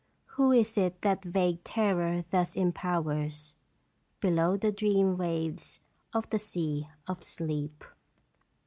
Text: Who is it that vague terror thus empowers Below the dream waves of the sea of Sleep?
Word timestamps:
Who 0.33 0.51
is 0.51 0.79
it 0.79 0.99
that 1.03 1.23
vague 1.23 1.63
terror 1.63 2.25
thus 2.31 2.55
empowers 2.55 3.53
Below 4.19 4.57
the 4.57 4.71
dream 4.71 5.15
waves 5.15 5.81
of 6.11 6.27
the 6.31 6.39
sea 6.39 6.87
of 7.07 7.21
Sleep? 7.21 7.83